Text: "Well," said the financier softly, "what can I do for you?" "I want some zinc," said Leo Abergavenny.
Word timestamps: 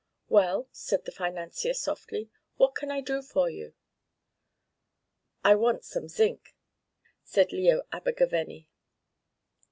"Well," 0.29 0.67
said 0.71 1.05
the 1.05 1.11
financier 1.11 1.75
softly, 1.75 2.31
"what 2.57 2.73
can 2.73 2.89
I 2.89 3.01
do 3.01 3.21
for 3.21 3.51
you?" 3.51 3.75
"I 5.43 5.53
want 5.53 5.85
some 5.85 6.07
zinc," 6.07 6.55
said 7.23 7.51
Leo 7.51 7.83
Abergavenny. 7.91 8.67